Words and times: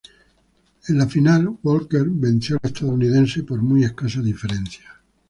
En 0.89 0.97
la 0.97 1.05
final 1.07 1.57
Walker 1.61 2.01
venció 2.07 2.55
al 2.63 2.71
estadounidense 2.71 3.43
por 3.43 3.61
muy 3.61 3.83
escasa 3.83 4.19
diferencia. 4.21 4.99